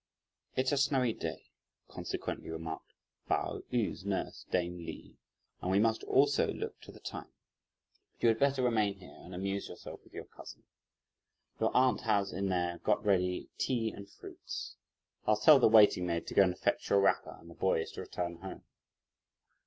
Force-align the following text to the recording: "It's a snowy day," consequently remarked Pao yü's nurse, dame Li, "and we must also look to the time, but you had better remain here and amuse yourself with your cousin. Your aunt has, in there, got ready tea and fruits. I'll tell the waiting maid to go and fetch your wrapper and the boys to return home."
"It's 0.55 0.71
a 0.71 0.77
snowy 0.77 1.13
day," 1.13 1.51
consequently 1.87 2.49
remarked 2.49 2.91
Pao 3.27 3.61
yü's 3.71 4.03
nurse, 4.03 4.47
dame 4.49 4.79
Li, 4.79 5.15
"and 5.61 5.69
we 5.69 5.77
must 5.77 6.01
also 6.05 6.47
look 6.47 6.81
to 6.81 6.91
the 6.91 6.99
time, 6.99 7.31
but 8.13 8.23
you 8.23 8.29
had 8.29 8.39
better 8.39 8.63
remain 8.63 8.95
here 8.97 9.13
and 9.19 9.35
amuse 9.35 9.69
yourself 9.69 10.03
with 10.03 10.13
your 10.13 10.23
cousin. 10.25 10.63
Your 11.59 11.69
aunt 11.77 12.01
has, 12.01 12.33
in 12.33 12.49
there, 12.49 12.79
got 12.79 13.05
ready 13.05 13.51
tea 13.59 13.91
and 13.91 14.09
fruits. 14.09 14.75
I'll 15.27 15.37
tell 15.37 15.59
the 15.59 15.67
waiting 15.67 16.07
maid 16.07 16.25
to 16.25 16.33
go 16.33 16.41
and 16.41 16.57
fetch 16.57 16.89
your 16.89 16.99
wrapper 16.99 17.37
and 17.39 17.47
the 17.47 17.53
boys 17.53 17.91
to 17.91 18.01
return 18.01 18.37
home." 18.37 18.63